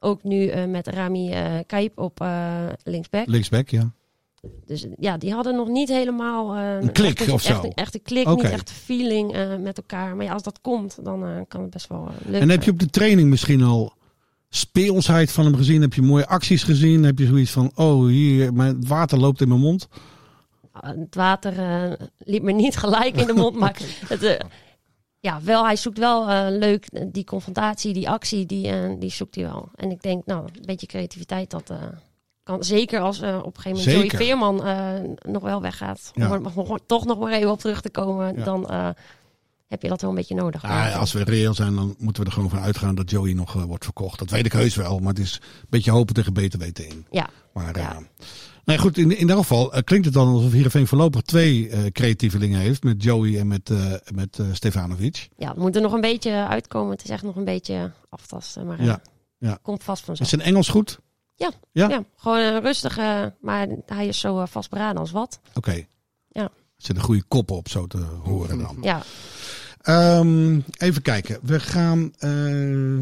[0.00, 3.26] Ook nu eh, met Rami eh Kaip op eh, linksback.
[3.26, 3.92] Linksback, ja.
[4.66, 6.56] Dus ja, die hadden nog niet helemaal...
[6.56, 7.52] Een klik echt, of zo?
[7.52, 10.16] Echt, een- echt een klik, niet echt feeling met elkaar.
[10.16, 12.40] Maar ja, als dat komt, dan kan het best wel lukken.
[12.40, 13.92] En heb je op de training misschien al
[14.48, 15.80] speelsheid van hem gezien?
[15.80, 17.02] Heb je mooie acties gezien?
[17.02, 19.88] Heb je zoiets van, oh, hier, mijn het water loopt in mijn mond?
[20.84, 24.44] Uh, het water eh, liep me niet gelijk in de mond, maar het,
[25.24, 29.10] ja, wel, hij zoekt wel eh, leuk eh, die confrontatie, die actie, die, eh, die
[29.10, 29.68] zoekt hij wel.
[29.74, 31.72] En ik denk, nou, een beetje creativiteit, dat
[32.42, 34.06] kan zeker als op een gegeven moment Zeker.
[34.06, 34.56] Joey Veerman
[35.32, 36.36] nog wel weggaat, Ja.
[36.36, 38.44] om er toch nog maar even op terug te komen, Ja.
[38.44, 38.70] dan
[39.68, 40.62] heb je dat wel een beetje nodig.
[40.62, 43.52] Ja, als we reëel zijn, dan moeten we er gewoon van uitgaan dat Joey nog
[43.52, 44.18] wordt verkocht.
[44.18, 47.06] Dat weet ik heus wel, maar het is een beetje hopen tegen beter weten in.
[47.10, 47.98] Ja, Maar Ja.
[48.64, 51.90] Nee, goed, in, in ieder geval eh, klinkt het dan alsof Heerenveen voorlopig twee eh,
[51.92, 52.82] creatievelingen heeft.
[52.82, 55.28] Met Joey en met, eh, met Stefanovic.
[55.36, 56.90] ja, het moet er nog een beetje uitkomen.
[56.92, 59.00] Het is echt nog een beetje aftasten, maar Ja,
[59.38, 59.58] ja.
[59.62, 60.30] komt vast vanzelf.
[60.32, 60.98] Is zijn Engels goed?
[61.36, 61.88] Ja, Ja?
[61.88, 62.04] ja?
[62.16, 65.40] gewoon een rustige, maar hij is zo vastberaden als wat.
[65.54, 65.84] Oké.
[66.28, 66.42] Ja.
[66.42, 68.76] Er zit een goede kop op, zo te horen dan.
[68.80, 69.02] Ja,
[69.82, 71.38] Ehm, even kijken.
[71.42, 72.12] We gaan.
[72.18, 72.30] eh,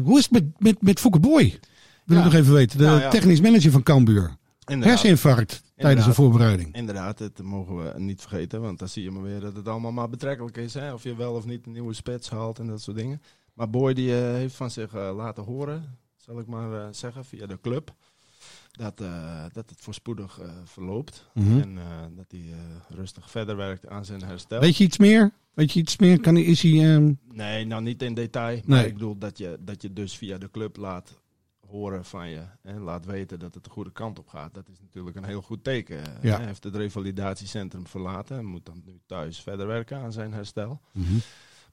[0.03, 1.59] hoe is het met, met, met Fouke Boy?
[2.05, 2.77] Wil ik nog even weten.
[2.77, 3.09] De Nou ja.
[3.09, 4.35] technisch manager van Cambuur.
[4.65, 4.89] Inderdaad.
[4.89, 6.75] Herseninfarct tijdens de voorbereiding.
[6.75, 8.61] Inderdaad, dat mogen we niet vergeten.
[8.61, 10.73] Want dan zie je maar weer dat het allemaal maar betrekkelijk is.
[10.73, 10.93] Hè?
[10.93, 13.21] Of je wel of niet een nieuwe spits haalt en dat soort dingen.
[13.53, 17.25] Maar Boy die, eh, heeft van zich eh, laten horen, zal ik maar eh, zeggen,
[17.25, 17.93] via de club.
[18.71, 18.97] Dat,
[19.53, 21.29] dat het voorspoedig verloopt.
[21.33, 21.59] Mhm.
[21.59, 21.79] En
[22.15, 22.43] dat hij
[22.89, 24.59] rustig verder werkt aan zijn herstel.
[24.59, 25.31] Weet je iets meer?
[25.53, 26.19] Weet je iets meer?
[26.19, 26.93] Kan, hij- is hij.
[26.95, 28.59] ehm, Nee, nou niet in detail.
[28.65, 28.87] Maar Nee.
[28.87, 31.21] ik bedoel dat je, dat je dus via de club laat
[31.73, 32.41] horen van je.
[32.61, 34.53] En laat weten dat het de goede kant op gaat.
[34.53, 36.01] Dat is natuurlijk een heel goed teken.
[36.21, 36.37] Ja.
[36.37, 38.37] Hij heeft het revalidatiecentrum verlaten.
[38.37, 40.81] En moet dan nu thuis verder werken aan zijn herstel.
[40.91, 41.17] mhm.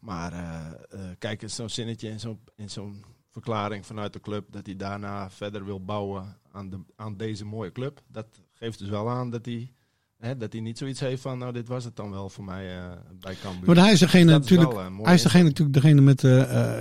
[0.00, 4.46] Maar eh, eh, kijk, eens zo'n zinnetje in zo'n, in zo'n verklaring vanuit de club.
[4.50, 8.02] Dat hij daarna verder wil bouwen aan, de, aan deze mooie club.
[8.06, 9.72] Dat geeft dus wel aan dat hij...
[10.18, 12.78] Hè, dat hij niet zoiets heeft van, nou dit was het dan wel voor mij
[12.78, 13.66] eh, bij Cambuur.
[13.66, 14.72] Maar hij is degene natuurlijk.
[15.02, 16.20] hij is degene natuurlijk degene met.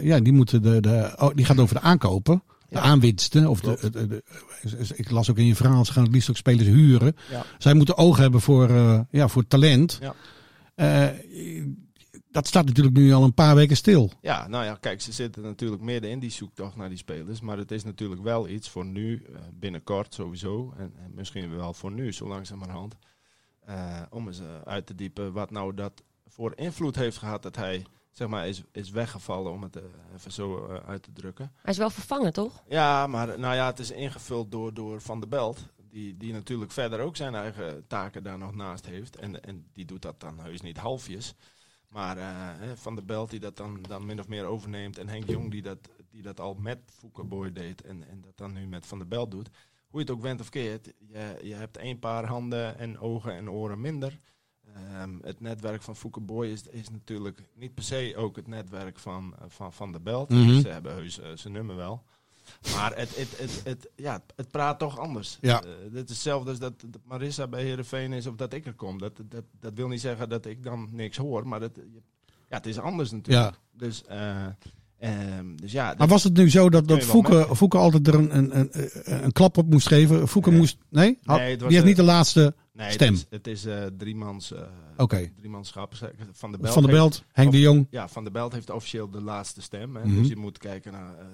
[0.04, 0.82] ja, die moeten de.
[0.82, 2.44] de oh, die gaat over de aankopen.
[2.70, 2.82] De Ja.
[2.82, 3.48] aanwinsten.
[3.48, 3.94] Of de, Klopt.
[3.94, 4.24] de- de-
[4.96, 5.86] ik las ook in je verhaal.
[5.86, 7.16] Ze gaan het liefst ook spelers huren.
[7.30, 7.46] Ja.
[7.58, 10.00] Zij moeten oog hebben voor, eh, ja, voor talent.
[10.02, 10.16] Ja.
[10.76, 11.64] Eh,
[12.32, 14.12] dat staat natuurlijk nu al een paar weken stil.
[14.22, 17.42] Ja, nou ja, kijk, ze zitten natuurlijk midden in die zoektocht naar die spelers.
[17.42, 20.74] Maar het is natuurlijk wel iets voor nu, eh, binnenkort sowieso.
[20.78, 22.96] En, en misschien wel voor nu, zo langzamerhand.
[24.10, 27.86] om eens uit te diepen wat nou dat voor invloed heeft gehad dat hij
[28.20, 29.84] zeg maar, is, is weggevallen, om het eh,
[30.16, 31.52] even zo eh, uit te drukken.
[31.62, 32.64] hij is wel vervangen, toch?
[32.68, 35.60] Ja, maar nou ja, het is ingevuld door, door Van der Belt.
[35.90, 39.16] Die, die natuurlijk verder ook zijn eigen taken daar nog naast heeft.
[39.16, 41.36] En, en die doet dat dan heus niet halfjes.
[41.88, 44.98] Maar eh, Van der Belt die dat dan, dan min of meer overneemt.
[44.98, 47.82] En Henk Jong die dat, die dat al met Foukeboy deed.
[47.82, 49.50] En, en dat dan nu met Van der Belt doet.
[49.88, 50.94] Hoe je het ook went of keert.
[50.98, 54.20] Je, je hebt een paar handen en ogen en oren minder.
[54.76, 59.00] Ehm, het netwerk van Fouke Boy is, is natuurlijk niet per se ook het netwerk
[59.00, 60.30] van, eh, van, van de Belt.
[60.30, 60.60] Mhm.
[60.60, 62.04] Ze hebben heus eh, zijn nummer wel.
[62.74, 65.38] Maar het, het, het, het, ja, het praat toch anders.
[65.42, 65.64] Ja.
[65.64, 68.74] Eh, het is hetzelfde als dat, dat Marissa bij Heerenveen is of dat ik er
[68.74, 68.98] kom.
[68.98, 71.72] Dat, dat, dat wil niet zeggen dat ik dan niks hoor, maar dat,
[72.50, 73.60] ja, het is anders natuurlijk.
[73.72, 74.48] Dus, eh,
[75.00, 77.48] ehm, dus ja, Maar was het nu zo dat, dat Fouke.
[77.56, 80.28] Fouke altijd er een, een, een, een klap op moest geven?
[80.28, 80.60] Fouke Nee.
[80.60, 80.78] moest...
[80.90, 81.18] Nee?
[81.24, 82.56] Had- Nee, het was, die heeft eh, niet de laatste...
[82.74, 83.14] nee, stem.
[83.14, 84.62] Het is, het is eh, driemans, eh
[84.98, 85.32] Oké.
[85.36, 85.94] driemanschap.
[86.32, 87.88] Van de Belt Van de heeft- Belt, Henk de Jong.
[87.90, 89.96] Ja, Van der Belt heeft officieel de laatste stem.
[89.96, 90.06] Hè?
[90.06, 90.16] Mhm.
[90.18, 91.18] Dus je moet kijken naar.
[91.18, 91.26] eh,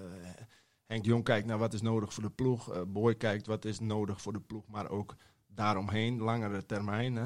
[0.85, 2.73] Henk de Jong kijkt naar wat is nodig voor de ploeg.
[2.73, 5.15] eh Boy kijkt wat is nodig voor de ploeg, maar ook
[5.47, 7.15] daaromheen, langere termijn.
[7.15, 7.25] Hè?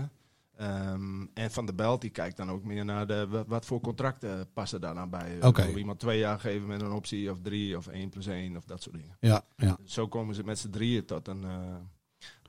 [0.59, 4.49] Ehm, en Van der Belt die kijkt dan ook meer naar de, wat, voor contracten
[4.53, 5.37] passen daar nou bij.
[5.39, 8.65] Wil iemand twee jaar geven met een optie of drie of één plus één of
[8.65, 9.17] dat soort dingen.
[9.19, 9.77] Ja, ja.
[9.83, 11.75] Zo komen ze met z'n drieën tot een, eh,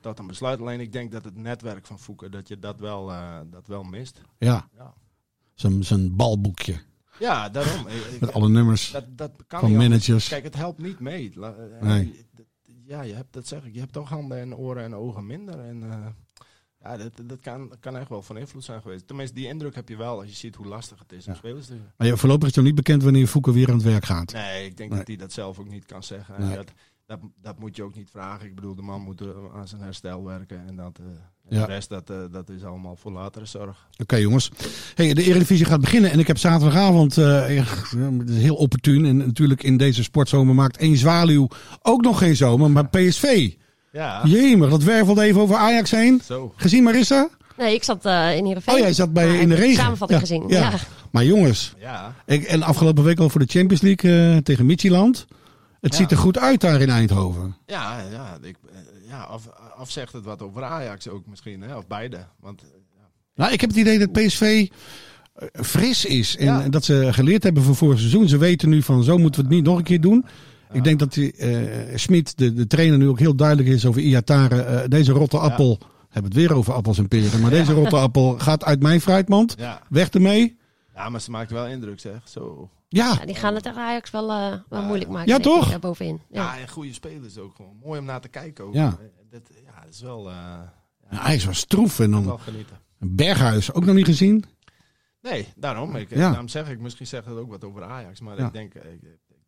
[0.01, 0.59] tot een besluit.
[0.59, 3.83] Alleen ik denk dat het netwerk van Fouke, dat je dat wel, eh, dat wel
[3.83, 4.21] mist.
[4.37, 4.69] ja.
[4.77, 4.93] Ja,
[5.81, 6.79] Zijn, balboekje
[7.19, 7.85] ja daarom.
[8.19, 10.27] Met alle nummers dat, dat kan van managers.
[10.27, 11.33] Kijk, het helpt niet mee.
[11.41, 11.49] Eh,
[11.81, 12.25] Nee.
[12.85, 13.73] Ja, je hebt, dat zeg ik.
[13.73, 15.59] Je hebt toch handen en oren en ogen minder.
[15.59, 15.83] En
[16.83, 19.07] ja, dat, dat kan, kan echt wel van invloed zijn geweest.
[19.07, 21.37] Tenminste, die indruk heb je wel als je ziet hoe lastig het is om Ja.
[21.37, 23.83] spelers te Maar ja, voorlopig is het nog niet bekend wanneer Fouke weer aan het
[23.83, 24.33] werk gaat.
[24.33, 24.97] Nee, ik denk Nee.
[24.99, 26.35] dat hij dat zelf ook niet kan zeggen.
[26.39, 26.55] Nee.
[26.55, 26.71] dat,
[27.05, 28.45] dat, dat moet je ook niet vragen.
[28.47, 30.67] Ik bedoel, de man moet eh, aan zijn herstel werken.
[30.67, 31.05] En, dat, eh,
[31.49, 31.65] Ja.
[31.65, 33.87] de rest, dat, eh, dat is allemaal voor latere zorg.
[33.97, 34.51] Oké jongens.
[34.95, 37.15] Hey, de Eredivisie gaat beginnen en ik heb zaterdagavond,
[38.29, 39.05] heel opportun.
[39.05, 41.47] En natuurlijk in deze sportzomer maakt één zwaluw
[41.81, 42.71] ook nog geen zomer.
[42.71, 43.53] Maar PSV,
[43.91, 46.21] Ja, jemig, dat wervelt even over Ajax heen.
[46.25, 46.53] zo.
[46.55, 47.29] Gezien Marissa?
[47.57, 48.73] Nee, ik zat eh, in Heerenveen.
[48.73, 49.83] Oh, jij zat bij Maar in de ik heb regen.
[49.83, 50.43] samenvatting Ja, gezien.
[50.47, 50.59] ja.
[50.69, 50.77] Ja.
[51.11, 55.25] Maar jongens, Ja, ik, en afgelopen week al voor de Champions League eh, tegen Midtjylland.
[55.81, 55.97] Het Ja.
[55.97, 57.55] ziet er goed uit daar in Eindhoven.
[57.65, 58.77] ja, ja, ik, eh,
[59.09, 59.27] ja
[59.87, 61.77] zegt het wat over Ajax ook misschien, hè?
[61.77, 62.17] of beide.
[62.39, 62.63] Want
[63.35, 64.67] Nou, ik heb het idee dat PSV
[65.53, 66.37] fris is.
[66.37, 66.69] En Ja.
[66.69, 68.27] dat ze geleerd hebben van vorig seizoen.
[68.27, 70.25] Ze weten nu van zo moeten we het niet nog een keer doen.
[70.73, 74.01] Ik denk dat die, eh Smit, de, de trainer, nu ook heel duidelijk is over
[74.01, 74.61] Iatare.
[74.61, 75.79] Eh, deze rotte appel,
[76.09, 77.41] hebben het weer over appels en peren.
[77.41, 79.55] Maar deze rotte appel gaat uit mijn fruitmand.
[79.57, 79.81] ja.
[79.89, 80.57] Weg ermee.
[80.95, 82.27] ja, maar ze maakt wel indruk, zeg.
[82.27, 82.69] Zo.
[82.87, 85.27] Ja, Ja, die gaan het Ajax wel, eh, wel moeilijk maken.
[85.31, 85.69] Ja, toch?
[85.69, 86.19] daar bovenin.
[86.29, 86.41] Ja.
[86.55, 87.75] Ja, en goede spelers ook gewoon.
[87.83, 88.73] Mooi om naar te kijken ook.
[88.73, 88.97] Ja.
[89.29, 90.35] Dat, ja, dat is wel, eh
[91.11, 91.99] ja, hij is wel stroef.
[91.99, 92.77] En wel dan genieten.
[92.99, 94.43] Berghuis, ook nog niet gezien.
[95.21, 95.95] Nee, daarom.
[95.95, 96.15] Ik, Ja.
[96.29, 98.19] Daarom zeg ik, misschien zegt het ook wat over Ajax.
[98.21, 98.45] Maar Ja.
[98.45, 98.99] ik, denk, ik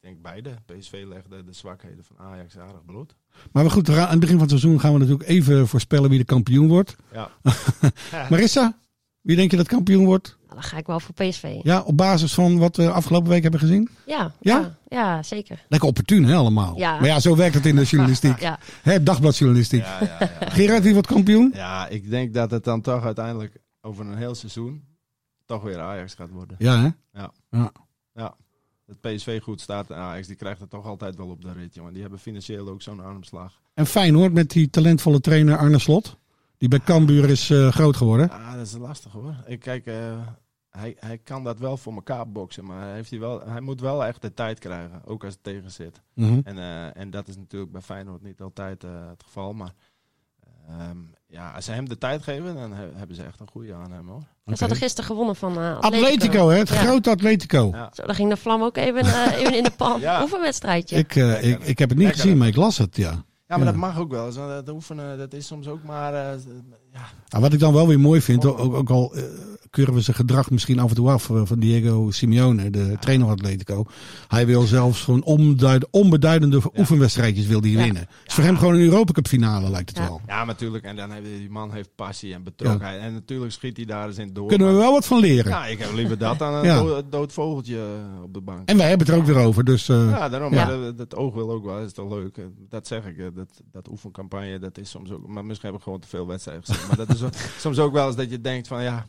[0.04, 0.50] denk beide.
[0.66, 3.16] PSV legde de zwakheden van Ajax aardig bloot.
[3.52, 6.26] Maar goed, aan het begin van het seizoen gaan we natuurlijk even voorspellen wie de
[6.26, 6.96] kampioen wordt.
[7.14, 7.30] Ja.
[8.30, 8.78] Marissa,
[9.22, 10.38] wie denk je dat kampioen wordt?
[10.42, 11.60] Nou, dan ga ik wel voor PSV.
[11.62, 13.90] Ja, op basis van wat we afgelopen week hebben gezien?
[14.06, 14.60] Ja, Ja?
[14.60, 14.78] ja?
[14.88, 15.66] ja, zeker.
[15.70, 16.78] Lekker opportun, hè, allemaal.
[16.78, 17.00] Ja.
[17.00, 18.40] Maar ja, zo werkt het in de journalistiek.
[18.50, 18.60] Ja.
[18.82, 19.84] Hè, dagbladjournalistiek.
[19.84, 20.50] Ja, ja, ja.
[20.50, 21.52] Gerard, wie wordt kampioen?
[21.54, 24.84] ja, ik denk dat het dan toch uiteindelijk over een heel seizoen
[25.46, 26.56] toch weer Ajax gaat worden.
[26.60, 26.90] Ja, hè?
[27.20, 27.32] Ja.
[28.14, 28.36] ja.
[29.02, 31.74] Dat PSV goed staat en Ajax die krijgt het toch altijd wel op de rit,
[31.74, 31.94] jongen.
[31.94, 33.62] Die hebben financieel ook zo'n armslag.
[33.74, 36.18] En Feyenoord met die talentvolle trainer Arne Slot.
[36.58, 38.30] Die bij Cambuur is eh, groot geworden.
[38.30, 39.36] Ah, dat is lastig hoor.
[39.46, 40.28] Ik kijk, eh,
[40.70, 43.80] hij, hij kan dat wel voor elkaar boksen, maar hij, heeft hij, wel, hij moet
[43.80, 46.02] wel echt de tijd krijgen, ook als het tegen zit.
[46.14, 46.40] Mhm.
[46.44, 49.74] En, eh, en dat is natuurlijk bij Feyenoord niet altijd het geval, maar
[50.68, 50.98] ehm,
[51.28, 53.92] ja, als ze hem de tijd geven, dan he- hebben ze echt een goede aan
[53.92, 54.22] hem hoor.
[54.46, 56.06] Ze hadden gisteren gewonnen van eh, Atletico.
[56.06, 56.58] Atletico, hè?
[56.58, 56.76] Het Ja.
[56.76, 57.70] grote Atletico.
[57.74, 57.90] Ja.
[57.94, 60.00] Zo, dan ging de vlam ook even, eh, even in de pan.
[60.00, 60.22] Ja.
[60.22, 60.96] Oefenwedstrijdje.
[60.96, 62.22] Ik, eh, ik, ik heb het niet Lekker.
[62.24, 63.12] gezien, maar ik las het, ja.
[63.12, 63.66] Ja, maar Ja.
[63.66, 64.34] dat mag ook wel.
[64.34, 66.14] Dat oefenen, dat is soms ook maar...
[66.94, 69.24] ja, Nou, wat ik dan wel weer mooi vind, ook, ook al eh,
[69.70, 73.28] keuren we zijn gedrag misschien af en toe af eh, van Diego Simeone, de trainer
[73.28, 73.86] van Atletico.
[74.28, 78.08] Hij wil zelfs gewoon onbeduid, onbeduidende oefenwedstrijdjes wil die winnen.
[78.26, 80.04] is voor hem gewoon een Europa Cup finale, lijkt het Ja.
[80.08, 80.22] wel.
[80.28, 80.84] ja, natuurlijk.
[80.84, 83.02] En dan heeft die man heeft passie en betrokkenheid.
[83.02, 84.48] En natuurlijk schiet hij daar eens in door.
[84.48, 85.52] Kunnen we wel wat van leren.
[85.52, 86.82] Ja, ik heb liever dat dan een Ja.
[86.84, 88.70] dood, dood vogeltje eh, op de bank.
[88.70, 90.54] En wij hebben het er ook weer over, dus eh, Ja, daarom.
[90.54, 90.66] Ja.
[90.66, 91.76] Maar dat, dat oog wil ook wel.
[91.76, 92.40] Dat is toch leuk.
[92.70, 93.36] Dat zeg ik.
[93.36, 95.28] Dat, dat oefencampagne, dat is soms ook...
[95.28, 96.83] Maar misschien heb ik gewoon te veel wedstrijden gezien.
[96.88, 98.84] maar dat is ook- soms ook wel eens dat je denkt van...
[98.84, 99.06] Ja,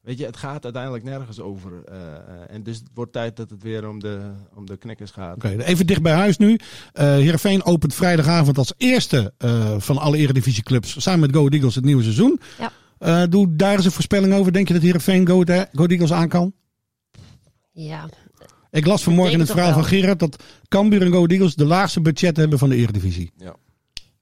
[0.00, 1.84] weet je, het gaat uiteindelijk nergens over.
[1.84, 5.10] eh, eh, en dus het wordt tijd dat het weer om de, om de knikkers
[5.10, 5.34] gaat.
[5.34, 6.58] Oké, even dicht bij huis nu.
[6.92, 11.74] Eh Heerenveen opent vrijdagavond als eerste eh, van alle eredivisieclubs samen met Go Ahead Eagles
[11.74, 12.40] het nieuwe seizoen.
[12.58, 12.72] Ja.
[12.98, 14.52] Eh, doe daar eens een voorspelling over.
[14.52, 16.52] Denk je dat Heerenveen Go Ahead Go Eagles aan kan?
[17.72, 18.08] Ja,
[18.70, 21.64] Ik las vanmorgen in het verhaal van Gerard dat Cambuur en Go Ahead Eagles de
[21.64, 23.32] laagste budget hebben van de eredivisie.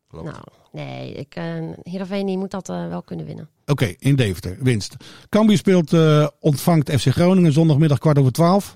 [0.09, 0.25] Klopt.
[0.31, 1.13] nou, nee.
[1.13, 3.49] Ik, uh, Heerenveen die moet dat eh, wel kunnen winnen.
[3.67, 4.97] Oké, in Deventer, winst.
[5.29, 8.75] Cambuur speelt, eh, ontvangt FC Groningen zondagmiddag kwart over twaalf.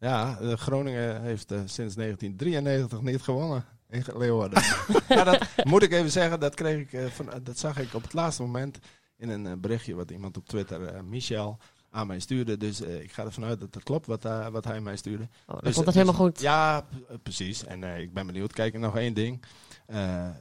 [0.00, 4.62] Ja, eh, Groningen heeft eh, sinds 1993 niet gewonnen in Leeuwarden.
[5.08, 6.40] ja, dat moet ik even zeggen.
[6.40, 8.78] Dat, kreeg ik, eh, van, dat zag ik op het laatste moment.
[9.16, 11.58] in een berichtje wat iemand op Twitter, eh, Michel,
[11.90, 12.56] aan mij stuurde.
[12.56, 14.22] Dus eh, ik ga ervan uit dat het klopt wat,
[14.52, 15.22] wat hij mij stuurde.
[15.22, 16.40] Oh, dan Dus- komt dat dus- helemaal goed.
[16.40, 16.86] Ja,
[17.22, 17.64] precies.
[17.64, 18.52] En eh, ik ben benieuwd.
[18.52, 19.42] Kijk, nog één ding.
[19.86, 20.34] Eh, eh,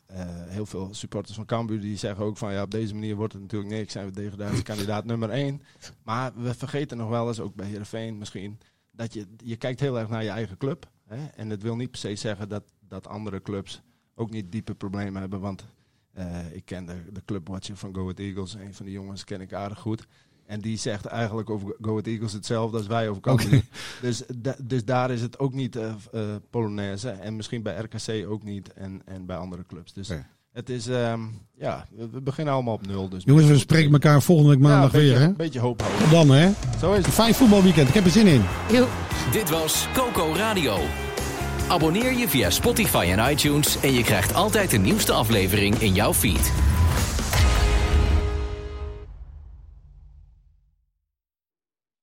[0.48, 3.42] heel veel supporters van Cambuur die zeggen ook van ja, op deze manier wordt het
[3.42, 3.92] natuurlijk niks.
[3.92, 5.62] Zijn we degradatiekandidaat nummer één.
[6.04, 8.60] Maar we vergeten nog wel eens, ook bij Heerenveen misschien,
[8.92, 10.90] dat je, je kijkt heel erg naar je eigen club.
[11.06, 11.26] Hè?
[11.26, 13.82] En het wil niet per se zeggen dat, dat andere clubs
[14.16, 15.40] ook niet diepe problemen hebben.
[15.40, 15.66] Want
[16.14, 18.54] eh, ik ken de, de clubwatcher van Go Ahead Eagles.
[18.54, 20.08] Een van die jongens ken ik aardig goed.
[20.54, 23.46] En die zegt eigenlijk over Go Ahead Eagles hetzelfde als wij over Cambuur.
[23.48, 23.62] Oké.
[24.02, 27.10] Dus, da- dus daar is het ook niet eh eh, Polonaise.
[27.10, 28.74] En misschien bij RKC ook niet.
[28.74, 29.94] En, en bij andere clubs.
[29.94, 30.10] Dus
[30.52, 31.20] het is, ehm,
[31.56, 33.10] ja, we, we beginnen allemaal op nul.
[33.10, 35.20] Dus Jongens, we spreken elkaar volgende week maandag ja, een beetje, weer.
[35.22, 35.28] Hè?
[35.28, 36.10] Een beetje hoop houden.
[36.12, 36.52] Dan, hè?
[36.80, 37.13] Zo is het.
[37.13, 37.88] Fijn voetbalweekend.
[37.88, 38.44] Ik heb er zin in.
[39.32, 40.78] Dit was Coco Radio.
[41.68, 46.13] Abonneer je via Spotify en iTunes en je krijgt altijd de nieuwste aflevering in jouw
[46.13, 46.52] feed.